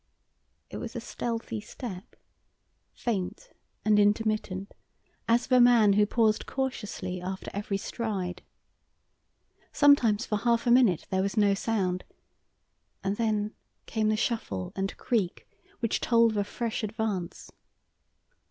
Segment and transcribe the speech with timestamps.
[0.71, 2.15] It was a stealthy step,
[2.91, 3.51] faint
[3.85, 4.73] and intermittent,
[5.27, 8.41] as of a man who paused cautiously after every stride.
[9.71, 12.03] Sometimes for half a minute there was no sound,
[13.03, 13.53] and then
[13.85, 15.47] came the shuffle and creak
[15.81, 17.51] which told of a fresh advance.